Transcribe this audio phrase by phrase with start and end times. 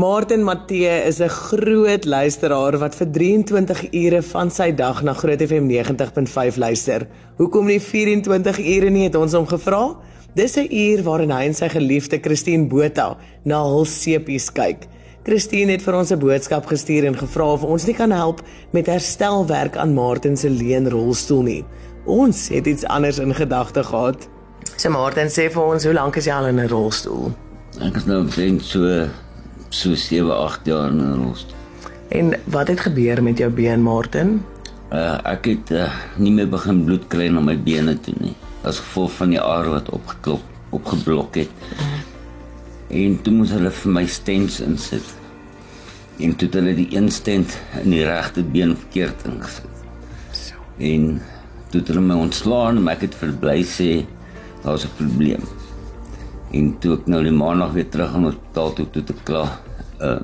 [0.00, 5.42] Martin Matthee is 'n groot luisteraar wat vir 23 ure van sy dag na Groot
[5.42, 7.06] FM 90.5 luister.
[7.36, 9.96] Hoekom nie 24 ure nie het ons hom gevra?
[10.34, 14.88] Dis 'n uur waarin hy en sy geliefde Christine Botha na hul sepies kyk.
[15.22, 18.40] Christine het vir ons 'n boodskap gestuur en gevra of ons nie kan help
[18.72, 21.64] met herstelwerk aan Martin se leenrolstoel nie.
[22.06, 24.28] Ons het iets anders in gedagte gehad.
[24.76, 27.32] So Martin sê vir ons, hoe lank is jy al in 'n rolstoel?
[27.80, 29.08] Ek is nou omtrent so
[29.70, 31.58] so 7, 8 jaar in 'n rolstoel.
[32.08, 34.42] En wat het gebeur met jou been, Martin?
[34.92, 35.86] Uh, ek het uh,
[36.18, 38.34] nie meer begin bloed kry na my bene toe nie.
[38.66, 40.42] As gevolg van die aar wat opgeklop,
[40.74, 41.50] opgeblok het.
[42.90, 45.14] En toe moes hulle vir my stents insit.
[46.18, 49.86] En toe het hulle die een stent in die regte been verkeerd ingesit.
[50.34, 50.58] So.
[50.78, 51.22] En
[51.70, 53.90] toe het hulle my ontslaan en ek het verbly sê
[54.64, 55.46] daar's 'n probleem.
[56.50, 59.58] En toe ek nou die maandag weer terug in hospitaal toe toe te klaar
[60.02, 60.18] uh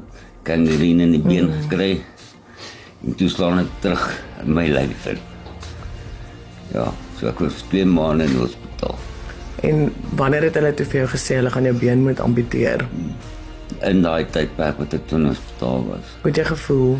[0.47, 1.63] kangerine in die been mm.
[1.65, 1.91] gekry.
[3.03, 4.05] En toe slaan ek terug
[4.45, 5.19] in my lyf in.
[6.71, 6.87] Ja,
[7.19, 8.95] so ek was 2 maande in hospitaal.
[9.67, 12.87] En wanneer het hulle toe vir jou gesê hulle gaan jou been moet amputeer?
[13.91, 16.17] In daai tydperk wat ek toe in hospitaal was.
[16.23, 16.99] Hoe het jy gevoel?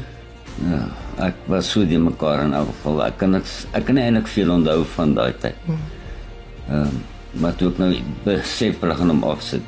[0.67, 0.85] Ja,
[1.29, 3.03] ek was so die mekaar in elk geval.
[3.07, 5.69] Ek kan niks ek kan eintlik veel onthou van daai tyd.
[5.71, 7.05] Ehm um,
[7.41, 7.91] maar toe ek nou
[8.25, 9.63] besef hulle gaan hom afsit.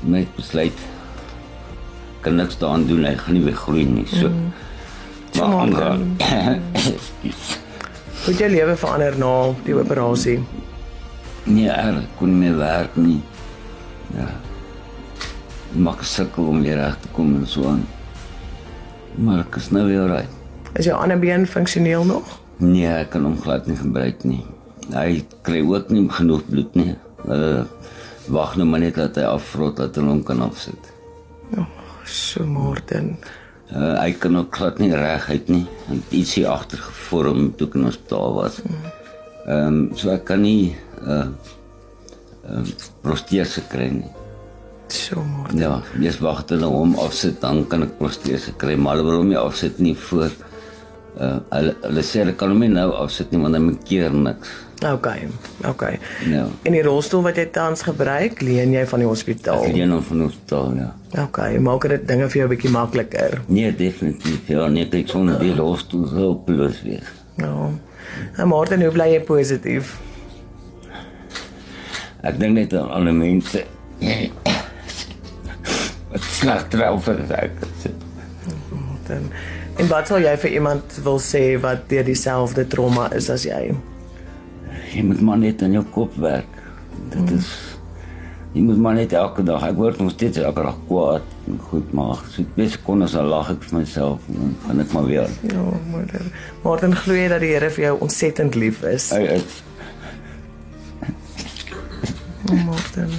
[0.00, 0.86] Met besluit
[2.24, 3.04] kan niks daaraan doen.
[3.04, 4.06] Hy gaan nie weer groei nie.
[4.10, 4.28] So.
[4.28, 4.52] Mm.
[5.38, 6.16] Maar aangaan.
[8.24, 10.40] Hoe jou lewe verander na die operasie?
[11.44, 13.20] nee, ek kon nie werk nie.
[14.14, 14.28] Ja.
[15.72, 17.86] Maak sukkel om weer reg te kom en so aan.
[19.16, 20.28] Maar ek is nou weer reg.
[20.78, 22.38] Is jou ander been funksioneel nog?
[22.60, 24.42] Nee, ek kan hom glad nie gebruik nie.
[24.94, 26.94] Hy kry ook nie genoeg bloed nie.
[27.26, 27.66] Hulle
[28.30, 30.90] wag nou maar net dat hy afvrot dat hulle hom kan afsit.
[31.54, 31.66] Ja,
[32.06, 33.16] so Martin.
[33.70, 35.64] Uh, hy kan ook glad nie reguit nie.
[35.86, 38.62] Hy het ietsie agter gevorm toe ek in die hospitaal was.
[38.66, 41.28] Ehm um, so ek kan nie uh
[42.50, 44.10] ehm uh, protese kry nie.
[44.90, 45.62] So Martin.
[45.62, 49.30] Ja, eers wag hulle hom afsit dan kan ek protese kry, maar hulle wil hom
[49.30, 50.30] nie afsit nie voor
[51.20, 54.50] uh hulle, hulle sê hulle kan hom nie nou afsit nie want dan keer niks.
[54.80, 55.28] Okay.
[55.68, 55.98] Okay.
[56.24, 56.46] Ja.
[56.62, 59.64] En die rolstoel wat jy tans gebruik, leen jy van die hospitaal?
[59.68, 60.88] Ek leen hom van die hospitaal, ja.
[61.26, 63.40] Okay, maak dit dinge vir jou 'n bietjie makliker.
[63.46, 64.48] Nee, definitief.
[64.48, 67.08] Ja, nee, ek sonder die rolstoel sou plus wees.
[67.36, 67.70] Ja.
[68.36, 69.98] En Martin, hoe bly jy positief?
[72.22, 73.64] Ek dink net aan alle mense.
[76.10, 77.50] Wat sleg trou vir ek.
[78.70, 79.30] Martin.
[79.76, 83.74] En wat sal jy vir iemand wil sê wat deur dieselfde trauma is as jy?
[84.94, 86.56] Jy moet maar net aan jou kop werk.
[87.10, 87.50] Dit is
[88.52, 89.62] jy moet maar net elke dag.
[89.62, 91.26] Ek word nog steeds elke dag kwaad.
[91.46, 94.80] en Goed, maar so bes kon as al lag ek vir myself en dan gaan
[94.84, 95.30] ek maar weer.
[95.46, 96.32] Ja, Martin.
[96.64, 99.10] Martin glo jy dat die Here vir jou ontsettend lief is?
[99.14, 99.62] Hy is
[102.66, 103.12] Martin.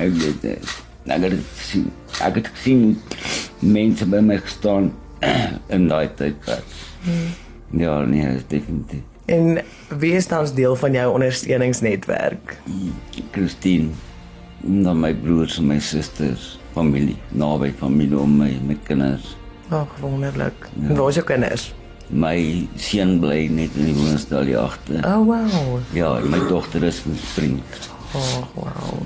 [0.00, 0.74] ek weet dit.
[1.12, 1.88] Ek het gesien.
[2.24, 2.82] Ek het gesien
[3.60, 4.92] hoe mense by my gestaan
[5.74, 6.64] in daai tydperk.
[7.76, 9.11] Ja, nee, definitief.
[9.24, 9.58] En
[9.98, 12.56] wie is tans deel van jou ondersteuningsnetwerk?
[13.30, 13.88] Christine,
[14.60, 19.36] dan my broers en my susters, familie, naby familie om my met kinders.
[19.68, 20.68] Ag, wonderlik.
[20.74, 20.88] Ja.
[20.88, 21.74] En waar is jou kinders?
[22.12, 25.00] My seun bly net in die woonstel hier agter.
[25.06, 25.78] Oh, wow.
[25.96, 27.62] Ja, my dogter is in Spring.
[28.12, 29.00] Ag, wow.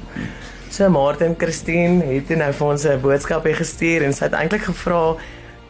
[0.70, 5.16] So Martin Christine het nou vir ons 'n boodskap gestuur en sy het eintlik gevra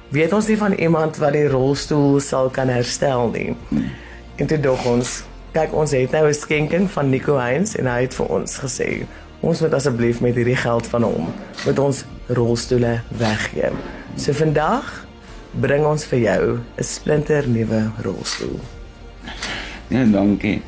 [0.08, 3.56] weet ons nie van iemand wat die rolstoel sal kan herstel nie.
[4.36, 5.10] En toe dog ons,
[5.56, 9.06] kyk ons het nou 'n skenking van Nico Heinz en hy het vir ons gesê
[9.40, 11.32] ons moet asseblief met hierdie geld van hom
[11.66, 13.70] met ons rolstoele weggee.
[14.16, 15.06] So vandag
[15.60, 18.60] bring ons vir jou 'n splinter nuwe rolstoel.
[19.88, 20.62] Ja, dankie.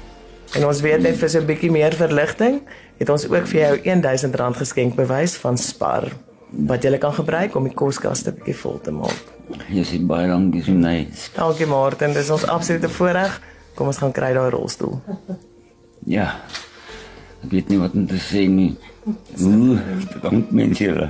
[0.55, 2.63] En ons weet net vir so 'n bietjie meer verligting,
[2.97, 6.13] het ons ook vir jou R1000 geskenkbewys van Spar
[6.51, 9.25] wat jy kan gebruik om die koskaste bietjie vol te maak.
[9.69, 11.31] Jy sê baie dankie so nice.
[11.35, 13.41] Dankie Martin, dis ons absolute voorreg.
[13.79, 14.97] Kom ons gaan kry daai rolstoel.
[16.11, 16.33] Ja.
[17.45, 18.73] Ek weet nie wat om te sê nie.
[19.07, 19.79] Ooh,
[20.25, 21.07] dank mense julle.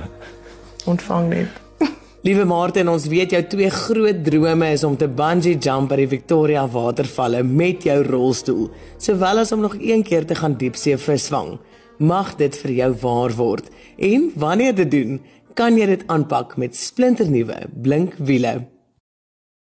[0.89, 1.57] Ontvang net.
[2.27, 6.09] Liewe Martin, ons weet jou twee groot drome is om te bungee jump by die
[6.13, 8.67] Victoria watervalle met jou rolstoel,
[9.01, 11.55] sowel as om nog een keer te gaan diepsee visvang.
[11.97, 13.73] Mag dit vir jou waar word.
[13.97, 15.21] En wanneer dit doen,
[15.57, 18.59] kan jy dit aanpak met splinternuwe blink wiele.